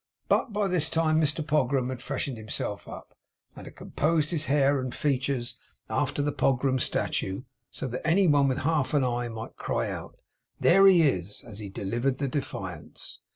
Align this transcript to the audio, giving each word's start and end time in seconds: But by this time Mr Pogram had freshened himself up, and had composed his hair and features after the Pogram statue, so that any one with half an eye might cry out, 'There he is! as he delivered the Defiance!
But 0.27 0.51
by 0.51 0.67
this 0.67 0.89
time 0.89 1.21
Mr 1.21 1.45
Pogram 1.45 1.89
had 1.89 2.01
freshened 2.01 2.35
himself 2.39 2.87
up, 2.87 3.13
and 3.55 3.67
had 3.67 3.75
composed 3.75 4.31
his 4.31 4.45
hair 4.45 4.79
and 4.79 4.95
features 4.95 5.59
after 5.91 6.23
the 6.23 6.31
Pogram 6.31 6.79
statue, 6.79 7.43
so 7.69 7.85
that 7.87 8.01
any 8.03 8.25
one 8.27 8.47
with 8.47 8.57
half 8.57 8.95
an 8.95 9.03
eye 9.03 9.27
might 9.27 9.57
cry 9.57 9.91
out, 9.91 10.15
'There 10.59 10.87
he 10.87 11.03
is! 11.03 11.43
as 11.45 11.59
he 11.59 11.69
delivered 11.69 12.17
the 12.17 12.27
Defiance! 12.27 13.19